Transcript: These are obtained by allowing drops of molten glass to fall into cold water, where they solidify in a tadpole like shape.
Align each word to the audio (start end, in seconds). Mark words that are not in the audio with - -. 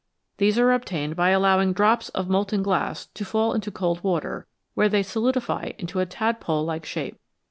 These 0.37 0.57
are 0.57 0.71
obtained 0.71 1.15
by 1.15 1.29
allowing 1.29 1.73
drops 1.73 2.09
of 2.09 2.27
molten 2.27 2.63
glass 2.63 3.05
to 3.13 3.23
fall 3.23 3.53
into 3.53 3.69
cold 3.69 4.03
water, 4.03 4.47
where 4.73 4.89
they 4.89 5.03
solidify 5.03 5.73
in 5.77 5.87
a 5.95 6.07
tadpole 6.07 6.65
like 6.65 6.87
shape. 6.87 7.19